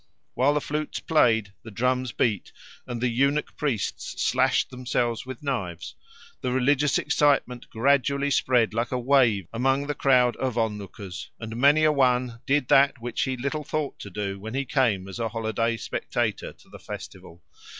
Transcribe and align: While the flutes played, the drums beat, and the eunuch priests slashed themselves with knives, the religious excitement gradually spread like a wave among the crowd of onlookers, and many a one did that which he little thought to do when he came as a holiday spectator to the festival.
While 0.33 0.55
the 0.55 0.61
flutes 0.61 0.99
played, 0.99 1.53
the 1.61 1.69
drums 1.69 2.11
beat, 2.11 2.51
and 2.87 2.99
the 2.99 3.07
eunuch 3.07 3.55
priests 3.55 4.19
slashed 4.19 4.71
themselves 4.71 5.27
with 5.27 5.43
knives, 5.43 5.93
the 6.41 6.51
religious 6.51 6.97
excitement 6.97 7.69
gradually 7.69 8.31
spread 8.31 8.73
like 8.73 8.91
a 8.91 8.97
wave 8.97 9.47
among 9.53 9.85
the 9.85 9.93
crowd 9.93 10.35
of 10.37 10.57
onlookers, 10.57 11.29
and 11.39 11.55
many 11.55 11.83
a 11.83 11.91
one 11.91 12.41
did 12.47 12.67
that 12.69 12.99
which 12.99 13.21
he 13.25 13.37
little 13.37 13.63
thought 13.63 13.99
to 13.99 14.09
do 14.09 14.39
when 14.39 14.55
he 14.55 14.65
came 14.65 15.07
as 15.07 15.19
a 15.19 15.29
holiday 15.29 15.77
spectator 15.77 16.51
to 16.51 16.69
the 16.69 16.79
festival. 16.79 17.43